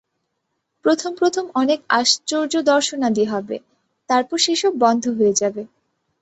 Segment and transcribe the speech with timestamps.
[0.85, 3.55] প্রথম প্রথম অনেক আশ্চর্য দর্শনাদি হবে,
[4.09, 5.61] তারপর সে-সব বন্ধ হয়ে যাবে।